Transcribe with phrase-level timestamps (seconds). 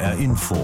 [0.00, 0.56] HR Info.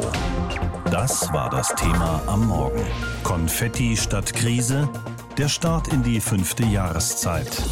[0.91, 2.81] Das war das Thema am Morgen.
[3.23, 4.89] Konfetti statt Krise?
[5.37, 7.63] Der Start in die fünfte Jahreszeit.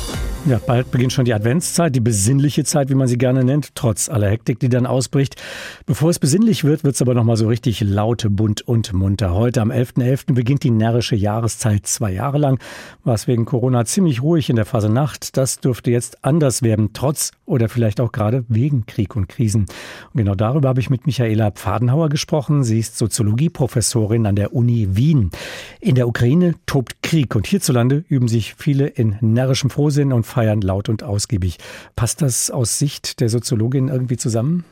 [0.47, 4.11] Ja, bald beginnt schon die Adventszeit, die besinnliche Zeit, wie man sie gerne nennt, trotz
[4.11, 5.41] aller Hektik, die dann ausbricht.
[5.87, 9.33] Bevor es besinnlich wird, wird es aber nochmal so richtig laut, bunt und munter.
[9.33, 10.03] Heute am 11.11.
[10.03, 10.35] .11.
[10.35, 11.87] beginnt die närrische Jahreszeit.
[11.87, 12.61] Zwei Jahre lang
[13.05, 15.39] war es wegen Corona ziemlich ruhig in der Phase Nacht.
[15.39, 19.63] Das dürfte jetzt anders werden, trotz oder vielleicht auch gerade wegen Krieg und Krisen.
[20.13, 22.65] Und genau darüber habe ich mit Michaela Pfadenhauer gesprochen.
[22.65, 25.31] Sie ist Soziologieprofessorin an der Uni Wien.
[25.81, 30.61] In der Ukraine tobt Krieg und hierzulande üben sich viele in närrischem Frohsinn und feiern
[30.61, 31.59] laut und ausgiebig.
[31.97, 34.65] Passt das aus Sicht der Soziologin irgendwie zusammen?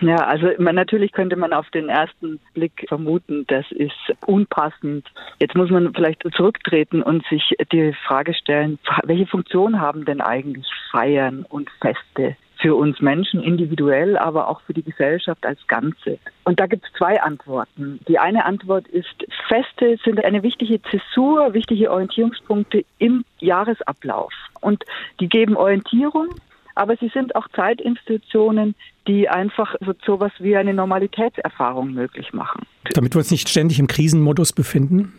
[0.00, 3.92] Ja, also man, natürlich könnte man auf den ersten Blick vermuten, das ist
[4.26, 5.06] unpassend.
[5.38, 10.66] Jetzt muss man vielleicht zurücktreten und sich die Frage stellen, welche Funktion haben denn eigentlich
[10.90, 12.36] Feiern und Feste?
[12.62, 16.18] Für uns Menschen individuell, aber auch für die Gesellschaft als Ganze.
[16.44, 17.98] Und da gibt es zwei Antworten.
[18.08, 24.32] Die eine Antwort ist, Feste sind eine wichtige Zäsur, wichtige Orientierungspunkte im Jahresablauf.
[24.60, 24.84] Und
[25.20, 26.28] die geben Orientierung,
[26.76, 28.76] aber sie sind auch Zeitinstitutionen,
[29.08, 32.64] die einfach so sowas wie eine Normalitätserfahrung möglich machen.
[32.94, 35.12] Damit wir uns nicht ständig im Krisenmodus befinden?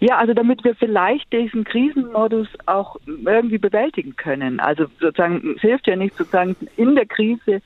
[0.00, 4.60] Ja, also damit wir vielleicht diesen Krisenmodus auch irgendwie bewältigen können.
[4.60, 7.60] Also sozusagen, es hilft ja nicht sozusagen in der Krise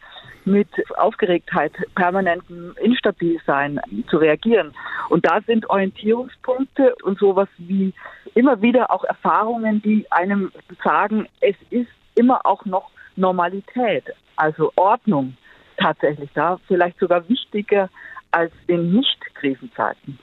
[0.45, 4.73] mit Aufgeregtheit, permanentem Instabilsein zu reagieren.
[5.11, 7.93] Und da sind Orientierungspunkte und sowas wie
[8.35, 10.51] immer wieder auch Erfahrungen, die einem
[10.83, 14.05] sagen, es ist immer auch noch Normalität,
[14.37, 15.37] also Ordnung
[15.77, 17.89] tatsächlich da, vielleicht sogar wichtiger
[18.31, 20.19] als in Nicht-Krisenzeiten.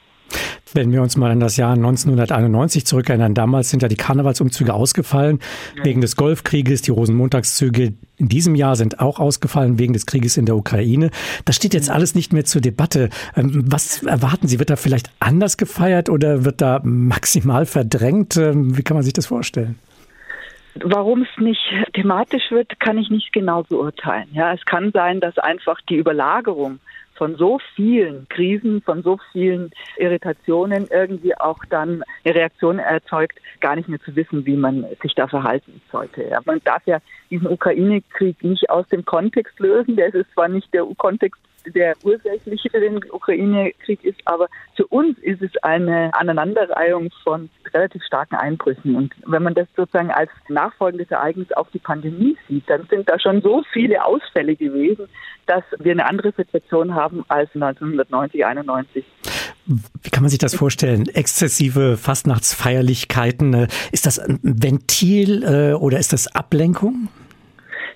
[0.74, 5.40] Wenn wir uns mal an das Jahr 1991 zurückerinnern, damals sind ja die Karnevalsumzüge ausgefallen
[5.76, 5.86] ja.
[5.86, 6.82] wegen des Golfkrieges.
[6.84, 11.10] Die Rosenmontagszüge in diesem Jahr sind auch ausgefallen wegen des Krieges in der Ukraine.
[11.46, 13.10] Das steht jetzt alles nicht mehr zur Debatte.
[13.36, 14.60] Ähm, was erwarten Sie?
[14.60, 18.38] Wird da vielleicht anders gefeiert oder wird da maximal verdrängt?
[18.38, 19.80] Ähm, wie kann man sich das vorstellen?
[20.76, 21.62] Warum es nicht
[21.94, 24.28] thematisch wird, kann ich nicht genau beurteilen.
[24.34, 26.80] Ja, es kann sein, dass einfach die Überlagerung
[27.20, 33.76] von so vielen Krisen, von so vielen Irritationen irgendwie auch dann eine Reaktion erzeugt, gar
[33.76, 36.24] nicht mehr zu wissen, wie man sich da verhalten sollte.
[36.24, 39.98] Ja, man darf ja diesen Ukraine-Krieg nicht aus dem Kontext lösen.
[39.98, 45.18] Der ist zwar nicht der Kontext der ursächliche für den Ukraine-Krieg ist, aber für uns
[45.20, 48.96] ist es eine Aneinanderreihung von relativ starken Einbrüchen.
[48.96, 53.20] Und wenn man das sozusagen als nachfolgendes Ereignis auf die Pandemie sieht, dann sind da
[53.20, 55.08] schon so viele Ausfälle gewesen,
[55.46, 59.06] dass wir eine andere Situation haben als 1990, 91.
[59.66, 61.08] Wie kann man sich das vorstellen?
[61.10, 67.10] Exzessive Fastnachtsfeierlichkeiten, äh, ist das ein Ventil äh, oder ist das Ablenkung?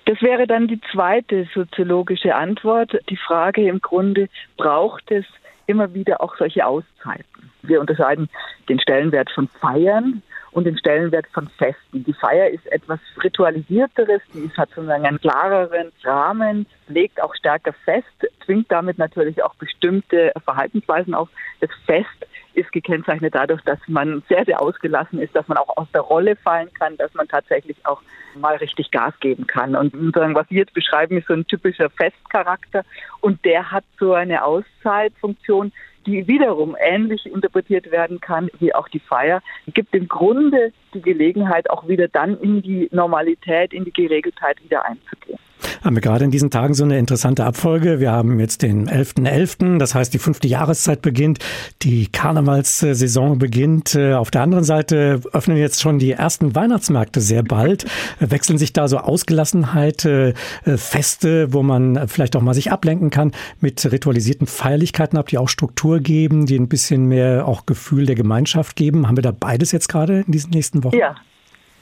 [0.05, 2.91] Das wäre dann die zweite soziologische Antwort.
[3.09, 4.27] Die Frage im Grunde,
[4.57, 5.25] braucht es
[5.65, 7.51] immer wieder auch solche Auszeiten?
[7.61, 8.29] Wir unterscheiden
[8.67, 10.21] den Stellenwert von Feiern
[10.51, 12.03] und den Stellenwert von Festen.
[12.03, 18.07] Die Feier ist etwas Ritualisierteres, die hat sozusagen einen klareren Rahmen, legt auch stärker fest,
[18.45, 21.29] zwingt damit natürlich auch bestimmte Verhaltensweisen auf.
[21.61, 25.87] Das Fest ist gekennzeichnet dadurch, dass man sehr, sehr ausgelassen ist, dass man auch aus
[25.93, 28.01] der Rolle fallen kann, dass man tatsächlich auch
[28.35, 29.75] mal richtig Gas geben kann.
[29.75, 32.83] Und sozusagen, was Sie jetzt beschreiben, ist so ein typischer Festcharakter.
[33.21, 35.71] Und der hat so eine Auszeitfunktion,
[36.05, 41.69] die wiederum ähnlich interpretiert werden kann wie auch die Feier, gibt im Grunde die Gelegenheit,
[41.69, 45.39] auch wieder dann in die Normalität, in die Geregeltheit wieder einzugehen
[45.83, 47.99] haben wir gerade in diesen Tagen so eine interessante Abfolge.
[47.99, 51.39] Wir haben jetzt den 11.11., .11., das heißt die fünfte Jahreszeit beginnt,
[51.81, 53.95] die Karnevalssaison beginnt.
[53.95, 57.85] Äh, auf der anderen Seite öffnen jetzt schon die ersten Weihnachtsmärkte sehr bald.
[58.19, 60.33] Wechseln sich da so Ausgelassenheit, äh,
[60.75, 65.49] Feste, wo man vielleicht auch mal sich ablenken kann mit ritualisierten Feierlichkeiten ab, die auch
[65.49, 69.07] Struktur geben, die ein bisschen mehr auch Gefühl der Gemeinschaft geben.
[69.07, 70.97] Haben wir da beides jetzt gerade in diesen nächsten Wochen?
[70.97, 71.15] Ja,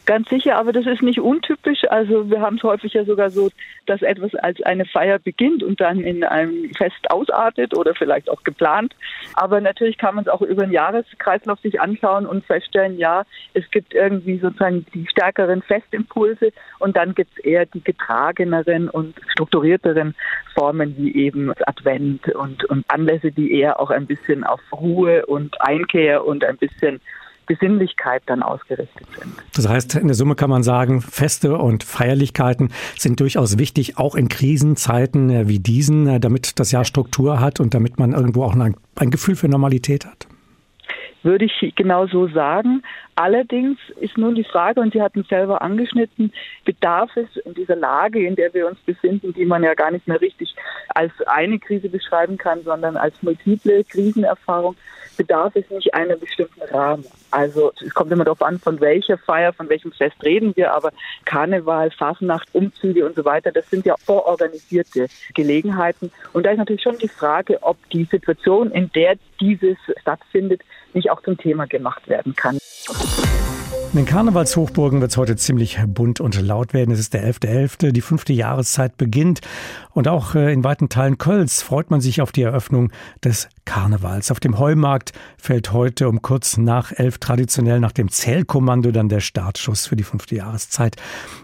[0.05, 1.83] Ganz sicher, aber das ist nicht untypisch.
[1.89, 3.51] Also wir haben es häufig ja sogar so,
[3.85, 8.43] dass etwas als eine Feier beginnt und dann in einem Fest ausartet oder vielleicht auch
[8.43, 8.95] geplant.
[9.35, 13.69] Aber natürlich kann man es auch über den Jahreskreislauf sich anschauen und feststellen, ja, es
[13.69, 20.15] gibt irgendwie sozusagen die stärkeren Festimpulse und dann gibt es eher die getrageneren und strukturierteren
[20.55, 25.61] Formen wie eben Advent und, und Anlässe, die eher auch ein bisschen auf Ruhe und
[25.61, 27.01] Einkehr und ein bisschen
[27.51, 29.33] Besinnlichkeit dann ausgerichtet sind.
[29.53, 34.15] Das heißt, in der Summe kann man sagen, Feste und Feierlichkeiten sind durchaus wichtig, auch
[34.15, 38.43] in Krisenzeiten äh, wie diesen, äh, damit das Jahr Struktur hat und damit man irgendwo
[38.43, 40.27] auch ein, ein Gefühl für Normalität hat.
[41.23, 42.83] Würde ich genau so sagen.
[43.15, 46.33] Allerdings ist nun die Frage, und Sie hatten selber angeschnitten,
[46.65, 50.07] bedarf es in dieser Lage, in der wir uns befinden, die man ja gar nicht
[50.07, 50.55] mehr richtig
[50.89, 54.75] als eine Krise beschreiben kann, sondern als multiple Krisenerfahrung,
[55.17, 57.05] bedarf es nicht einer bestimmten Rahmen.
[57.29, 60.91] Also es kommt immer darauf an, von welcher Feier, von welchem Fest reden wir, aber
[61.25, 66.11] Karneval, Fasnacht, Umzüge und so weiter, das sind ja vororganisierte Gelegenheiten.
[66.33, 70.61] Und da ist natürlich schon die Frage, ob die Situation, in der dieses stattfindet,
[70.95, 72.57] nicht auch zum Thema gemacht werden kann.
[73.93, 76.91] In den Karnevalshochburgen wird es heute ziemlich bunt und laut werden.
[76.91, 79.41] Es ist der 11.11., .11., die fünfte Jahreszeit beginnt.
[79.93, 84.31] Und auch äh, in weiten Teilen Kölns freut man sich auf die Eröffnung des Karnevals.
[84.31, 89.19] Auf dem Heumarkt fällt heute um kurz nach elf traditionell nach dem Zählkommando dann der
[89.19, 90.95] Startschuss für die fünfte Jahreszeit.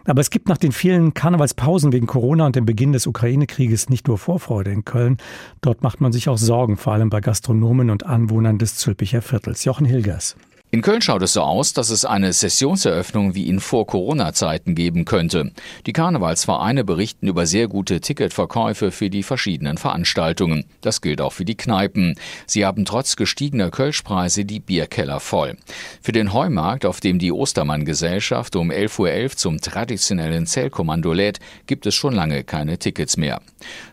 [0.05, 4.07] Aber es gibt nach den vielen Karnevalspausen wegen Corona und dem Beginn des Ukraine-Krieges nicht
[4.07, 5.17] nur Vorfreude in Köln.
[5.59, 9.65] Dort macht man sich auch Sorgen, vor allem bei Gastronomen und Anwohnern des Zülpicher Viertels.
[9.65, 10.37] Jochen Hilgers.
[10.69, 15.53] In Köln schaut es so aus, dass es eine Sessionseröffnung wie in Vor-Corona-Zeiten geben könnte.
[15.85, 20.65] Die Karnevalsvereine berichten über sehr gute Ticketverkäufe für die verschiedenen Veranstaltungen.
[20.81, 22.15] Das gilt auch für die Kneipen.
[22.45, 25.55] Sie haben trotz gestiegener Kölschpreise die Bierkeller voll.
[26.01, 31.85] Für den Heumarkt, auf dem die Ostermann-Gesellschaft um 11.11 Uhr zum traditionellen Zählkommando lädt, gibt
[31.85, 33.39] es schon lange keine Tickets mehr.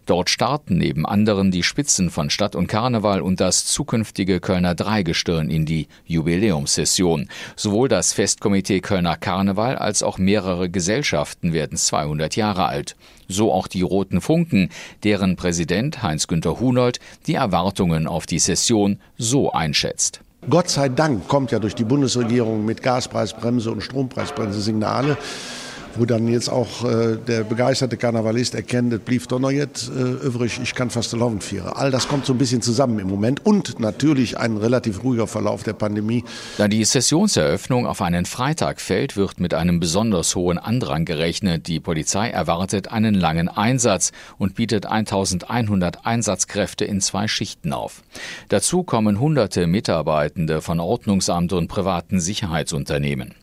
[0.06, 5.50] Dort starten neben anderen die Spitzen von Stadt und Karneval und das zukünftige Kölner Dreigestirn
[5.50, 5.86] in die
[6.64, 7.28] Jubiläumssession.
[7.56, 12.96] Sowohl das Festkomitee Kölner Karneval als auch mehrere Gesellschaften werden 200 Jahre alt.
[13.28, 14.70] So auch die Roten Funken,
[15.02, 20.20] deren Präsident Heinz-Günther Hunold die Erwartungen auf die Session so einschätzt.
[20.48, 25.16] Gott sei Dank kommt ja durch die Bundesregierung mit Gaspreisbremse und Strompreisbremse Signale,
[25.96, 30.26] wo dann jetzt auch äh, der begeisterte Karnevalist erkennt, es blieb doch noch jetzt äh,
[30.26, 31.72] übrig, ich kann fast laufen vieren.
[31.74, 35.62] All das kommt so ein bisschen zusammen im Moment und natürlich ein relativ ruhiger Verlauf
[35.62, 36.24] der Pandemie.
[36.58, 41.68] Da die Sessionseröffnung auf einen Freitag fällt, wird mit einem besonders hohen Andrang gerechnet.
[41.68, 48.02] Die Polizei erwartet einen langen Einsatz und bietet 1100 Einsatzkräfte in zwei Schichten auf.
[48.48, 53.34] Dazu kommen hunderte Mitarbeitende von Ordnungsamt und privaten Sicherheitsunternehmen.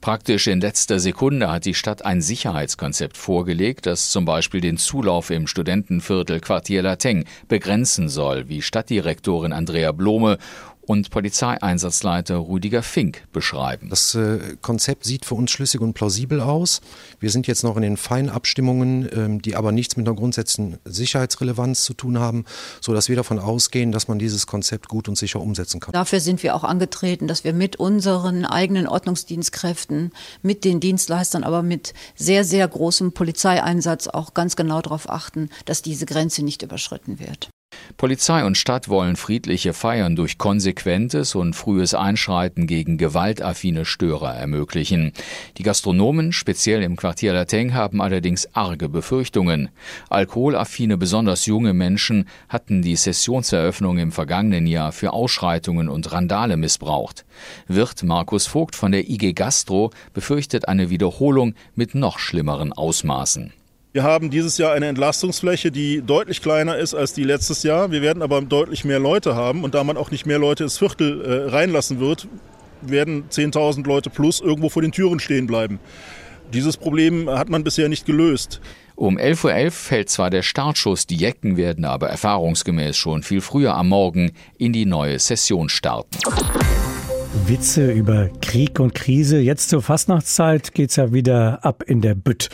[0.00, 5.30] Praktisch in letzter Sekunde hat die Stadt ein Sicherheitskonzept vorgelegt, das zum Beispiel den Zulauf
[5.30, 10.38] im Studentenviertel Quartier Lateng begrenzen soll, wie Stadtdirektorin Andrea Blome
[10.88, 13.90] und Polizeieinsatzleiter Rüdiger Fink beschreiben.
[13.90, 16.80] Das äh, Konzept sieht für uns schlüssig und plausibel aus.
[17.20, 21.84] Wir sind jetzt noch in den Feinabstimmungen, ähm, die aber nichts mit einer grundsätzlichen Sicherheitsrelevanz
[21.84, 22.46] zu tun haben,
[22.80, 25.92] sodass wir davon ausgehen, dass man dieses Konzept gut und sicher umsetzen kann.
[25.92, 31.62] Dafür sind wir auch angetreten, dass wir mit unseren eigenen Ordnungsdienstkräften, mit den Dienstleistern, aber
[31.62, 37.18] mit sehr, sehr großem Polizeieinsatz auch ganz genau darauf achten, dass diese Grenze nicht überschritten
[37.18, 37.50] wird.
[37.96, 45.12] Polizei und Stadt wollen friedliche Feiern durch konsequentes und frühes Einschreiten gegen gewaltaffine Störer ermöglichen.
[45.56, 49.70] Die Gastronomen, speziell im Quartier Lateng, haben allerdings arge Befürchtungen.
[50.10, 57.24] Alkoholaffine, besonders junge Menschen hatten die Sessionseröffnung im vergangenen Jahr für Ausschreitungen und Randale missbraucht.
[57.66, 63.52] Wirt Markus Vogt von der IG Gastro befürchtet eine Wiederholung mit noch schlimmeren Ausmaßen.
[63.98, 67.90] Wir haben dieses Jahr eine Entlastungsfläche, die deutlich kleiner ist als die letztes Jahr.
[67.90, 70.78] Wir werden aber deutlich mehr Leute haben und da man auch nicht mehr Leute ins
[70.78, 72.28] Viertel äh, reinlassen wird,
[72.80, 75.80] werden 10.000 Leute plus irgendwo vor den Türen stehen bleiben.
[76.52, 78.60] Dieses Problem hat man bisher nicht gelöst.
[78.94, 83.74] Um 11.11 Uhr fällt zwar der Startschuss, die Jecken werden aber erfahrungsgemäß schon viel früher
[83.74, 86.18] am Morgen in die neue Session starten.
[87.46, 89.38] Witze über Krieg und Krise.
[89.38, 92.48] Jetzt zur Fastnachtszeit geht's ja wieder ab in der Bütt.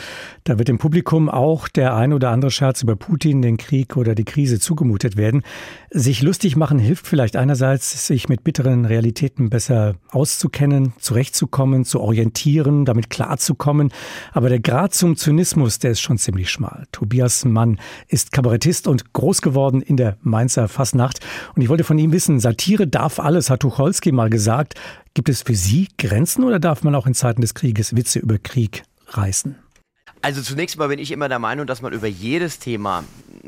[0.45, 4.15] Da wird dem Publikum auch der ein oder andere Scherz über Putin, den Krieg oder
[4.15, 5.43] die Krise zugemutet werden.
[5.91, 12.85] Sich lustig machen hilft vielleicht einerseits, sich mit bitteren Realitäten besser auszukennen, zurechtzukommen, zu orientieren,
[12.85, 13.93] damit klarzukommen.
[14.33, 16.85] Aber der Grad zum Zynismus, der ist schon ziemlich schmal.
[16.93, 21.21] Tobias Mann ist Kabarettist und groß geworden in der Mainzer Fastnacht.
[21.55, 24.74] Und ich wollte von ihm wissen, Satire darf alles, hat Tucholsky mal gesagt.
[25.15, 28.39] Gibt es für Sie Grenzen oder darf man auch in Zeiten des Krieges Witze über
[28.39, 29.57] Krieg reißen?
[30.25, 33.05] Also zunächst mal bin ich immer der Meinung, dass man über jedes Thema,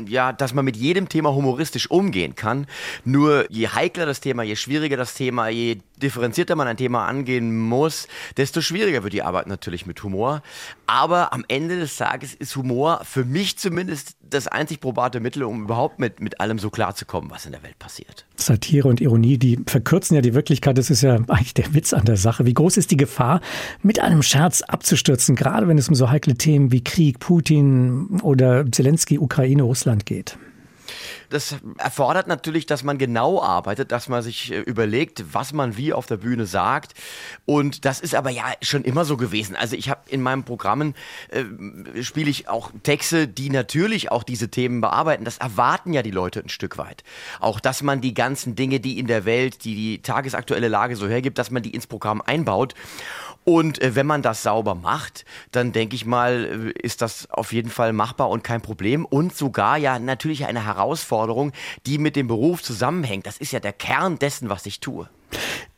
[0.07, 2.67] ja, dass man mit jedem Thema humoristisch umgehen kann.
[3.03, 7.59] Nur je heikler das Thema, je schwieriger das Thema, je differenzierter man ein Thema angehen
[7.59, 10.43] muss, desto schwieriger wird die Arbeit natürlich mit Humor.
[10.87, 15.65] Aber am Ende des Tages ist Humor für mich zumindest das einzig probate Mittel, um
[15.65, 18.27] überhaupt mit, mit allem so klarzukommen, was in der Welt passiert.
[18.37, 20.79] Satire und Ironie, die verkürzen ja die Wirklichkeit.
[20.79, 22.47] Das ist ja eigentlich der Witz an der Sache.
[22.47, 23.41] Wie groß ist die Gefahr,
[23.83, 28.71] mit einem Scherz abzustürzen, gerade wenn es um so heikle Themen wie Krieg, Putin oder
[28.71, 30.39] Zelensky, Ukraine, Russland geht?
[31.29, 35.93] Das erfordert natürlich, dass man genau arbeitet, dass man sich äh, überlegt, was man wie
[35.93, 36.95] auf der Bühne sagt.
[37.45, 39.57] Und das ist aber ja schon immer so gewesen.
[39.57, 40.95] Also ich habe in meinen Programmen
[41.29, 45.25] äh, spiele ich auch Texte, die natürlich auch diese Themen bearbeiten.
[45.25, 47.05] Das erwarten ja die Leute ein Stück weit.
[47.41, 51.09] Auch, dass man die ganzen Dinge, die in der Welt, die die tagesaktuelle Lage so
[51.09, 52.75] hergibt, dass man die ins Programm einbaut.
[53.49, 57.53] Und äh, wenn man das sauber macht, dann denke ich mal, äh, ist das auf
[57.53, 59.05] jeden Fall machbar und kein Problem.
[59.05, 61.53] Und sogar ja natürlich eine Herausforderung,
[61.87, 63.25] die mit dem Beruf zusammenhängt.
[63.25, 65.09] Das ist ja der Kern dessen, was ich tue.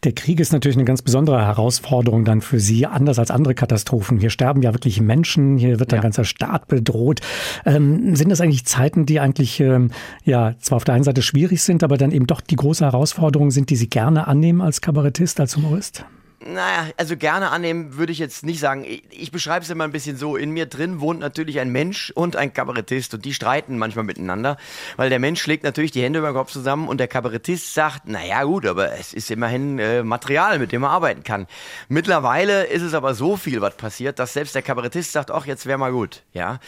[0.02, 4.18] Der Krieg ist natürlich eine ganz besondere Herausforderung dann für Sie, anders als andere Katastrophen.
[4.18, 5.98] Hier sterben ja wirklich Menschen, hier wird ja.
[5.98, 7.20] ein ganzer Staat bedroht.
[7.66, 9.90] Ähm, sind das eigentlich Zeiten, die eigentlich ähm,
[10.24, 13.50] ja zwar auf der einen Seite schwierig sind, aber dann eben doch die große Herausforderung
[13.50, 16.06] sind, die Sie gerne annehmen als Kabarettist, als Humorist?
[16.40, 18.84] Naja, also gerne annehmen würde ich jetzt nicht sagen.
[18.84, 20.36] Ich, ich beschreibe es immer ein bisschen so.
[20.36, 24.56] In mir drin wohnt natürlich ein Mensch und ein Kabarettist und die streiten manchmal miteinander,
[24.96, 28.06] weil der Mensch schlägt natürlich die Hände über den Kopf zusammen und der Kabarettist sagt,
[28.06, 31.48] naja gut, aber es ist immerhin äh, Material, mit dem er arbeiten kann.
[31.88, 35.66] Mittlerweile ist es aber so viel, was passiert, dass selbst der Kabarettist sagt, ach, jetzt
[35.66, 36.22] wäre mal gut.
[36.34, 36.60] Ja.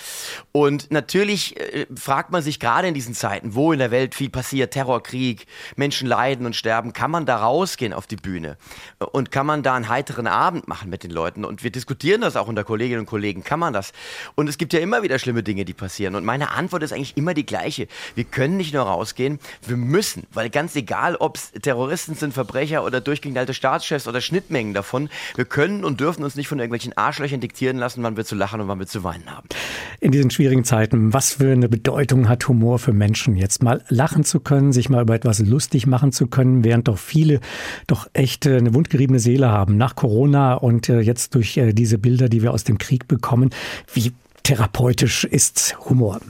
[0.51, 4.31] Und natürlich äh, fragt man sich gerade in diesen Zeiten, wo in der Welt viel
[4.31, 5.47] passiert, Terror, Krieg,
[5.77, 8.57] Menschen leiden und sterben, kann man da rausgehen auf die Bühne?
[9.13, 11.45] Und kann man man da einen heiteren Abend machen mit den Leuten.
[11.45, 13.45] Und wir diskutieren das auch unter Kolleginnen und Kollegen.
[13.45, 13.93] Kann man das?
[14.35, 16.17] Und es gibt ja immer wieder schlimme Dinge, die passieren.
[16.17, 17.87] Und meine Antwort ist eigentlich immer die gleiche.
[18.17, 20.25] Wir können nicht nur rausgehen, wir müssen.
[20.33, 25.45] Weil ganz egal, ob es Terroristen sind, Verbrecher oder durchgeknallte Staatschefs oder Schnittmengen davon, wir
[25.45, 28.69] können und dürfen uns nicht von irgendwelchen Arschlöchern diktieren lassen, wann wir zu lachen und
[28.69, 29.49] wann wir zu weinen haben.
[30.01, 33.37] In diesen schwierigen Zeiten, was für eine Bedeutung hat Humor für Menschen?
[33.37, 36.99] Jetzt mal lachen zu können, sich mal über etwas lustig machen zu können, während doch
[36.99, 37.41] viele
[37.87, 42.29] doch echt eine wundgeriebene Seele haben nach Corona und äh, jetzt durch äh, diese Bilder,
[42.29, 43.51] die wir aus dem Krieg bekommen.
[43.93, 46.21] Wie therapeutisch ist Humor?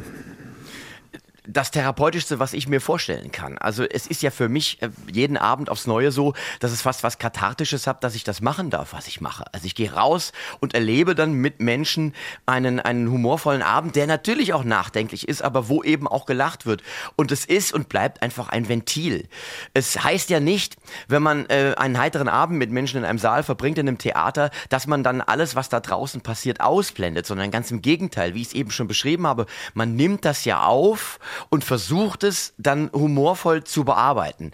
[1.47, 3.59] Das therapeutischste, was ich mir vorstellen kann.
[3.59, 7.03] Also es ist ja für mich äh, jeden Abend aufs Neue so, dass es fast
[7.03, 9.45] was Kathartisches hat, dass ich das machen darf, was ich mache.
[9.53, 12.15] Also ich gehe raus und erlebe dann mit Menschen
[12.47, 16.83] einen, einen humorvollen Abend, der natürlich auch nachdenklich ist, aber wo eben auch gelacht wird.
[17.17, 19.29] Und es ist und bleibt einfach ein Ventil.
[19.75, 20.77] Es heißt ja nicht,
[21.09, 24.51] wenn man äh, einen heiteren Abend mit Menschen in einem Saal verbringt, in einem Theater,
[24.69, 28.49] dass man dann alles, was da draußen passiert, ausblendet, sondern ganz im Gegenteil, wie ich
[28.49, 31.19] es eben schon beschrieben habe, man nimmt das ja auf
[31.49, 34.53] und versucht es dann humorvoll zu bearbeiten.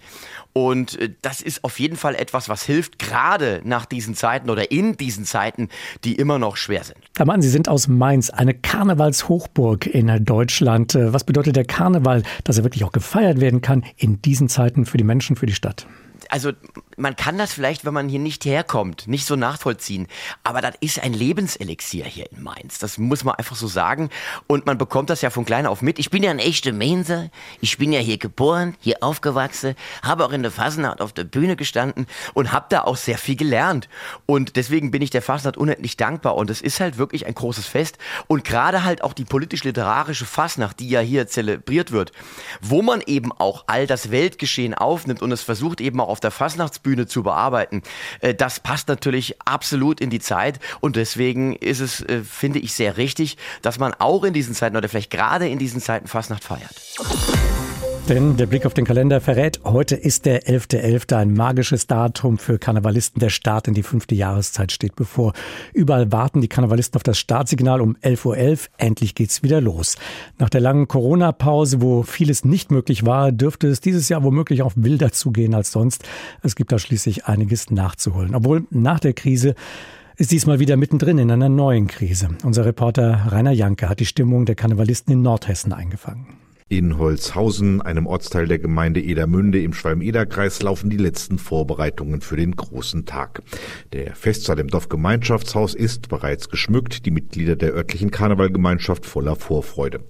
[0.53, 4.71] Und äh, das ist auf jeden Fall etwas, was hilft, gerade nach diesen Zeiten oder
[4.71, 5.69] in diesen Zeiten,
[6.05, 6.99] die immer noch schwer sind.
[7.17, 10.95] Herr Mann, Sie sind aus Mainz, eine Karnevalshochburg in Deutschland.
[10.95, 14.87] Äh, was bedeutet der Karneval, dass er wirklich auch gefeiert werden kann in diesen Zeiten
[14.87, 15.87] für die Menschen, für die Stadt?
[16.29, 16.53] Also
[16.97, 20.07] man kann das vielleicht, wenn man hier nicht herkommt, nicht so nachvollziehen.
[20.43, 22.79] Aber das ist ein Lebenselixier hier in Mainz.
[22.79, 24.11] Das muss man einfach so sagen.
[24.47, 25.99] Und man bekommt das ja von klein auf mit.
[25.99, 27.31] Ich bin ja ein echter Mainzer.
[27.61, 31.57] Ich bin ja hier geboren, hier aufgewachsen, habe auch in der Fasnacht auf der Bühne
[31.57, 33.89] gestanden und habe da auch sehr viel gelernt.
[34.27, 36.37] Und deswegen bin ich der Fasnacht unendlich dankbar.
[36.37, 37.99] Und es ist halt wirklich ein großes Fest.
[38.27, 42.13] Und gerade halt auch die politisch-literarische Fasnacht, die ja hier zelebriert wird,
[42.61, 46.31] wo man eben auch all das Weltgeschehen aufnimmt und es versucht eben auch auf der
[46.31, 47.83] Fastnachtsbühne zu bearbeiten,
[48.21, 52.75] äh, das passt natürlich absolut in die Zeit und deswegen ist es, äh, finde ich,
[52.75, 56.45] sehr richtig, dass man auch in diesen Zeiten oder vielleicht gerade in diesen Zeiten Fastnacht
[56.45, 56.75] feiert.
[58.09, 60.81] Denn der Blick auf den Kalender verrät, heute ist der 11.11.
[60.81, 61.17] .11.
[61.17, 63.19] ein magisches Datum für Karnevalisten.
[63.19, 65.33] Der Start in die fünfte Jahreszeit steht bevor.
[65.73, 68.37] Überall warten die Karnevalisten auf das Startsignal um 11.11 Uhr.
[68.37, 68.69] .11.
[68.79, 69.97] Endlich geht's wieder los.
[70.39, 74.75] Nach der langen Corona-Pause, wo vieles nicht möglich war, dürfte es dieses Jahr womöglich auch
[74.77, 76.05] wilder zugehen als sonst.
[76.45, 78.37] Es gibt da schließlich einiges nachzuholen.
[78.37, 79.57] Obwohl nach der Krise
[80.17, 82.29] ist diesmal wieder mittendrin in einer neuen Krise.
[82.45, 86.46] Unser Reporter Rainer Janke hat die Stimmung der Karnevalisten in Nordhessen eingefangen.
[86.69, 92.57] In Holzhausen, einem Ortsteil der Gemeinde Edermünde im Schwalm-Eder-Kreis, laufen die letzten Vorbereitungen für den
[92.57, 93.43] großen Tag.
[93.93, 100.01] Der Festsaal im Dorfgemeinschaftshaus ist bereits geschmückt, die Mitglieder der örtlichen Karnevalgemeinschaft voller Vorfreude.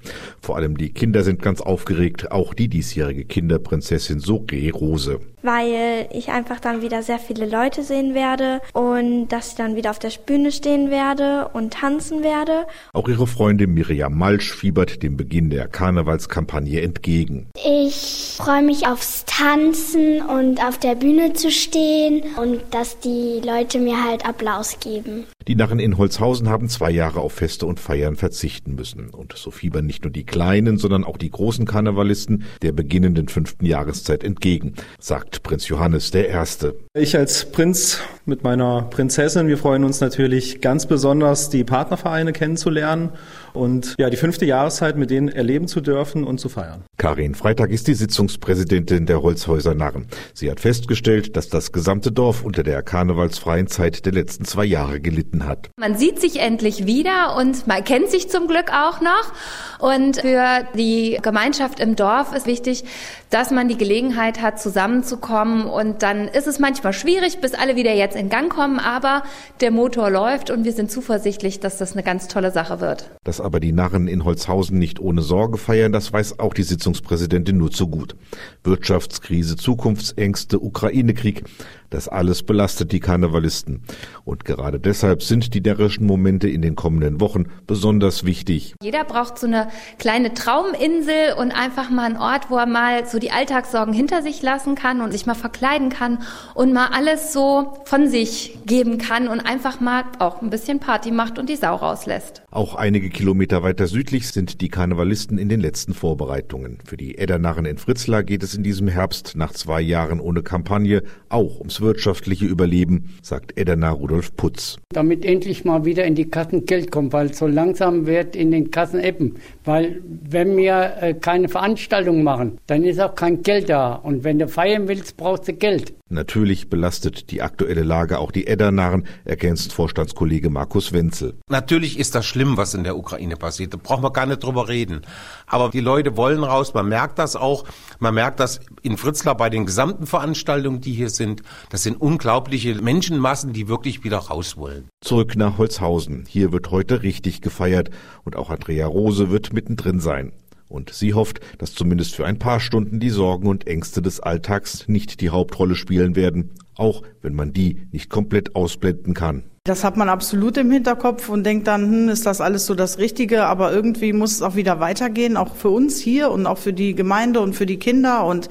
[0.41, 6.31] Vor allem die Kinder sind ganz aufgeregt, auch die diesjährige Kinderprinzessin Soré Rose weil ich
[6.31, 10.11] einfach dann wieder sehr viele Leute sehen werde und dass ich dann wieder auf der
[10.27, 12.67] Bühne stehen werde und tanzen werde.
[12.93, 17.49] Auch ihre Freundin Miriam Malsch fiebert dem Beginn der Karnevalskampagne entgegen.
[17.65, 23.79] Ich freue mich aufs Tanzen und auf der Bühne zu stehen und dass die Leute
[23.79, 25.27] mir halt Applaus geben.
[25.49, 29.11] Die Narren in Holzhausen haben zwei Jahre auf Feste und Feiern verzichten müssen.
[29.11, 33.65] Und so fiebern nicht nur die kleinen, sondern auch die großen Karnevalisten der beginnenden fünften
[33.65, 36.75] Jahreszeit entgegen, sagt Prinz Johannes der Erste.
[36.95, 43.11] Ich als Prinz mit meiner Prinzessin, wir freuen uns natürlich ganz besonders, die Partnervereine kennenzulernen
[43.53, 46.83] und ja, die fünfte Jahreszeit mit denen erleben zu dürfen und zu feiern.
[46.99, 50.07] Karin Freitag ist die Sitzungspräsidentin der Holzhäuser Narren.
[50.35, 55.01] Sie hat festgestellt, dass das gesamte Dorf unter der karnevalsfreien Zeit der letzten zwei Jahre
[55.01, 55.69] gelitten hat.
[55.77, 59.33] Man sieht sich endlich wieder und man kennt sich zum Glück auch noch.
[59.79, 62.85] Und für die Gemeinschaft im Dorf ist wichtig,
[63.31, 65.67] dass man die Gelegenheit hat, zusammenzukommen.
[65.67, 68.79] Und dann ist es manchmal schwierig, bis alle wieder jetzt in Gang kommen.
[68.79, 69.23] Aber
[69.61, 73.11] der Motor läuft und wir sind zuversichtlich, dass das eine ganz tolle Sache wird.
[73.25, 77.59] Dass aber die Narren in Holzhausen nicht ohne Sorge feiern, das weiß auch die Sitzungspräsidentin
[77.59, 78.17] nur zu gut.
[78.63, 81.45] Wirtschaftskrise, Zukunftsängste, Ukraine-Krieg.
[81.91, 83.83] Das alles belastet die Karnevalisten.
[84.25, 88.75] Und gerade deshalb sind die närrischen Momente in den kommenden Wochen besonders wichtig.
[88.83, 89.69] Jeder braucht so eine
[89.99, 94.43] kleine Trauminsel und einfach mal einen Ort, wo er mal so die Alltagssorgen hinter sich
[94.43, 96.19] lassen kann und sich mal verkleiden kann
[96.55, 101.11] und mal alles so von sich geben kann und einfach mal auch ein bisschen Party
[101.11, 102.43] macht und die Sau rauslässt.
[102.51, 106.79] Auch einige Kilometer weiter südlich sind die Karnevalisten in den letzten Vorbereitungen.
[106.85, 111.03] Für die Eddernarren in Fritzlar geht es in diesem Herbst nach zwei Jahren ohne Kampagne
[111.29, 114.79] auch ums wirtschaftliche Überleben, sagt Edenar Rudolf Putz.
[114.91, 118.71] Damit endlich mal wieder in die Kassen Geld kommt, weil so langsam wird in den
[118.71, 119.37] Kassen ebben.
[119.65, 123.95] Weil wenn wir äh, keine Veranstaltung machen, dann ist auch kein Geld da.
[123.95, 125.95] Und wenn du feiern willst, brauchst du Geld.
[126.09, 131.35] Natürlich belastet die aktuelle Lage auch die Eddernarren, ergänzt Vorstandskollege Markus Wenzel.
[131.49, 133.75] Natürlich ist das schlimm, was in der Ukraine passiert.
[133.75, 135.01] Da brauchen wir gar nicht drüber reden.
[135.49, 137.65] Aber die Leute wollen raus, man merkt das auch.
[137.99, 141.43] Man merkt das in Fritzlar bei den gesamten Veranstaltungen, die hier sind.
[141.71, 144.89] Das sind unglaubliche Menschenmassen, die wirklich wieder raus wollen.
[145.07, 146.25] Zurück nach Holzhausen.
[146.27, 147.91] Hier wird heute richtig gefeiert
[148.25, 150.33] und auch Andrea Rose wird mittendrin sein.
[150.69, 154.89] Und sie hofft, dass zumindest für ein paar Stunden die Sorgen und Ängste des Alltags
[154.89, 159.45] nicht die Hauptrolle spielen werden, auch wenn man die nicht komplett ausblenden kann.
[159.63, 162.99] Das hat man absolut im Hinterkopf und denkt dann, hm, ist das alles so das
[162.99, 166.73] Richtige, aber irgendwie muss es auch wieder weitergehen, auch für uns hier und auch für
[166.73, 168.49] die Gemeinde und für die Kinder und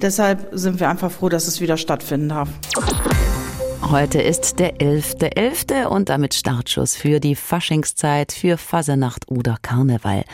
[0.00, 2.48] deshalb sind wir einfach froh, dass es wieder stattfinden darf.
[3.90, 5.32] Heute ist der 11.11.
[5.32, 5.86] .11.
[5.86, 10.24] und damit Startschuss für die Faschingszeit, für Fasernacht oder Karneval.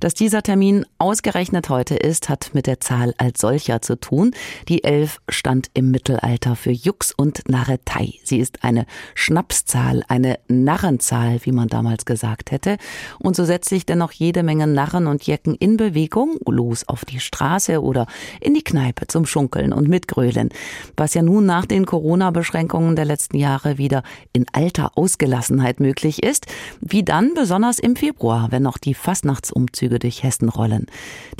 [0.00, 4.32] Dass dieser Termin ausgerechnet heute ist, hat mit der Zahl als solcher zu tun.
[4.68, 8.14] Die 11 stand im Mittelalter für Jux und Narretei.
[8.24, 12.78] Sie ist eine Schnapszahl, eine Narrenzahl, wie man damals gesagt hätte.
[13.20, 17.20] Und so setzt sich dennoch jede Menge Narren und Jecken in Bewegung, los auf die
[17.20, 18.08] Straße oder
[18.40, 20.48] in die Kneipe zum Schunkeln und Mitgrölen.
[20.96, 26.46] Was ja nun nach den Corona-Beschränkungen der letzten Jahre wieder in alter Ausgelassenheit möglich ist,
[26.80, 30.86] wie dann besonders im Februar, wenn noch die Fastnachtsumzüge durch Hessen rollen.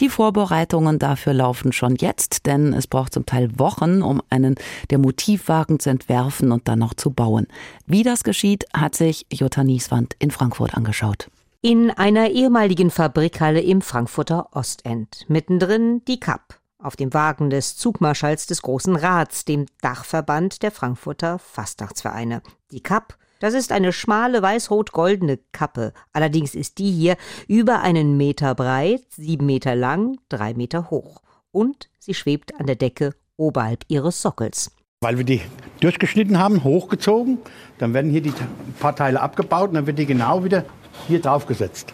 [0.00, 4.56] Die Vorbereitungen dafür laufen schon jetzt, denn es braucht zum Teil Wochen, um einen
[4.90, 7.46] der Motivwagen zu entwerfen und dann noch zu bauen.
[7.86, 11.28] Wie das geschieht, hat sich Jutta Nieswand in Frankfurt angeschaut.
[11.62, 15.24] In einer ehemaligen Fabrikhalle im Frankfurter Ostend.
[15.28, 21.38] Mittendrin die Kapp auf dem Wagen des Zugmarschalls des Großen Rats, dem Dachverband der Frankfurter
[21.38, 22.42] Fastnachtsvereine.
[22.70, 25.92] Die Kapp, das ist eine schmale weiß-rot-goldene Kappe.
[26.12, 27.16] Allerdings ist die hier
[27.48, 31.22] über einen Meter breit, sieben Meter lang, drei Meter hoch.
[31.50, 34.70] Und sie schwebt an der Decke oberhalb ihres Sockels.
[35.00, 35.40] Weil wir die
[35.80, 37.38] durchgeschnitten haben, hochgezogen,
[37.78, 38.32] dann werden hier die
[38.78, 40.64] paar Teile abgebaut und dann wird die genau wieder
[41.06, 41.92] hier drauf gesetzt.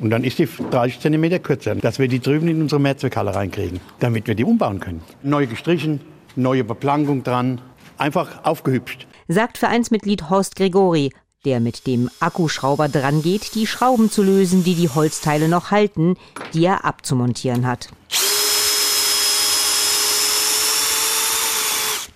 [0.00, 3.80] Und dann ist die 30 cm kürzer, dass wir die drüben in unsere Mehrzweckhalle reinkriegen,
[3.98, 5.02] damit wir die umbauen können.
[5.22, 6.00] Neu gestrichen,
[6.36, 7.60] neue Beplankung dran,
[7.96, 9.06] einfach aufgehübscht.
[9.26, 11.10] Sagt Vereinsmitglied Horst Gregori,
[11.44, 16.16] der mit dem Akkuschrauber dran geht, die Schrauben zu lösen, die die Holzteile noch halten,
[16.54, 17.88] die er abzumontieren hat.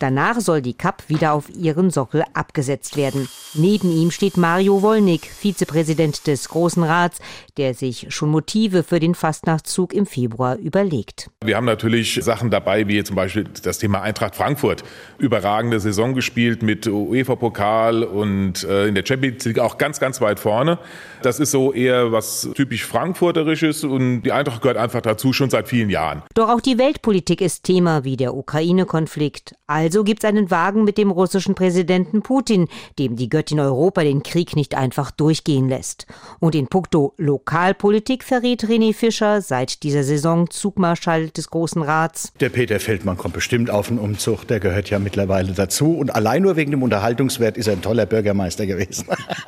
[0.02, 3.28] Danach soll die Kapp wieder auf ihren Sockel abgesetzt werden.
[3.54, 7.20] Neben ihm steht Mario Wollnig, Vizepräsident des Großen Rats,
[7.56, 11.30] der sich schon Motive für den Fastnachtszug im Februar überlegt.
[11.44, 14.82] Wir haben natürlich Sachen dabei, wie zum Beispiel das Thema Eintracht Frankfurt.
[15.18, 20.40] Überragende Saison gespielt mit UEFA-Pokal und äh, in der Champions League auch ganz, ganz weit
[20.40, 20.80] vorne.
[21.22, 25.68] Das ist so eher was typisch Frankfurterisches und die Eintracht gehört einfach dazu schon seit
[25.68, 26.22] vielen Jahren.
[26.34, 29.54] Doch auch die Weltpolitik ist Thema wie der Ukraine-Konflikt.
[29.66, 34.22] Also Also gibt's einen Wagen mit dem russischen Präsidenten Putin, dem die Göttin Europa den
[34.22, 36.06] Krieg nicht einfach durchgehen lässt.
[36.40, 42.32] Und in puncto Lokalpolitik verrät René Fischer seit dieser Saison Zugmarschall des Großen Rats.
[42.40, 45.94] Der Peter Feldmann kommt bestimmt auf den Umzug, der gehört ja mittlerweile dazu.
[45.94, 49.06] Und allein nur wegen dem Unterhaltungswert ist er ein toller Bürgermeister gewesen.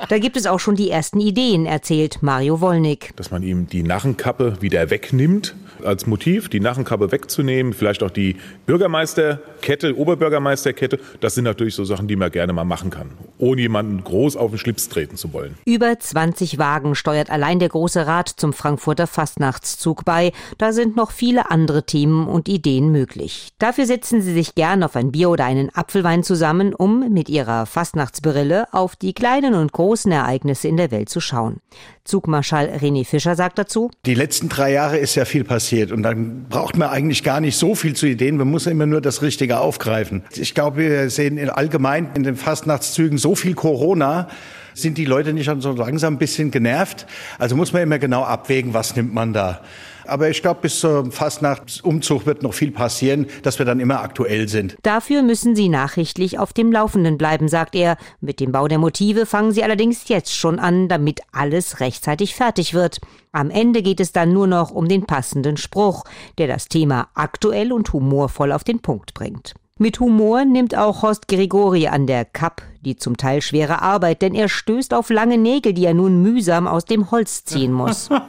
[0.09, 3.15] Da gibt es auch schon die ersten Ideen, erzählt Mario Wollnick.
[3.15, 8.35] Dass man ihm die Narrenkappe wieder wegnimmt als Motiv, die Narrenkappe wegzunehmen, vielleicht auch die
[8.65, 14.03] Bürgermeisterkette, Oberbürgermeisterkette, das sind natürlich so Sachen, die man gerne mal machen kann, ohne jemanden
[14.03, 15.55] groß auf den Schlips treten zu wollen.
[15.65, 20.31] Über 20 Wagen steuert allein der Große Rat zum Frankfurter Fastnachtszug bei.
[20.57, 23.49] Da sind noch viele andere Themen und Ideen möglich.
[23.59, 27.65] Dafür setzen Sie sich gern auf ein Bier oder einen Apfelwein zusammen, um mit Ihrer
[27.65, 31.61] Fastnachtsbrille auf die kleinen und großen Ereignisse in der Welt zu schauen.
[32.03, 36.45] Zugmarschall René Fischer sagt dazu, Die letzten drei Jahre ist ja viel passiert und dann
[36.49, 38.37] braucht man eigentlich gar nicht so viel zu Ideen.
[38.37, 40.23] Man muss immer nur das Richtige aufgreifen.
[40.35, 44.27] Ich glaube, wir sehen in allgemein in den Fastnachtszügen so viel Corona,
[44.73, 47.07] sind die Leute nicht schon so langsam ein bisschen genervt?
[47.39, 49.61] Also muss man immer genau abwägen, was nimmt man da.
[50.07, 54.47] Aber ich glaube, bis zum Fastnachtsumzug wird noch viel passieren, dass wir dann immer aktuell
[54.47, 54.77] sind.
[54.83, 57.97] Dafür müssen Sie nachrichtlich auf dem Laufenden bleiben, sagt er.
[58.21, 62.73] Mit dem Bau der Motive fangen Sie allerdings jetzt schon an, damit alles rechtzeitig fertig
[62.73, 62.99] wird.
[63.31, 66.03] Am Ende geht es dann nur noch um den passenden Spruch,
[66.37, 69.53] der das Thema aktuell und humorvoll auf den Punkt bringt.
[69.77, 74.35] Mit Humor nimmt auch Horst Grigori an der Kapp die zum Teil schwere Arbeit, denn
[74.35, 78.09] er stößt auf lange Nägel, die er nun mühsam aus dem Holz ziehen muss.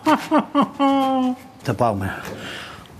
[1.66, 2.14] Da brauchen wir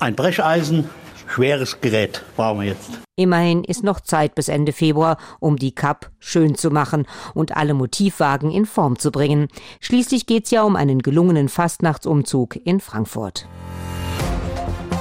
[0.01, 0.91] ein Brecheisen,
[1.33, 2.91] schweres Gerät brauchen wir jetzt.
[3.15, 7.73] Immerhin ist noch Zeit bis Ende Februar, um die Kapp schön zu machen und alle
[7.73, 9.49] Motivwagen in Form zu bringen.
[9.81, 13.49] Schließlich geht's ja um einen gelungenen Fastnachtsumzug in Frankfurt.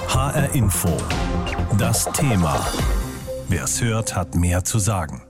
[0.08, 0.95] HR Info.
[1.78, 2.65] Das Thema.
[3.49, 5.25] Wer es hört, hat mehr zu sagen.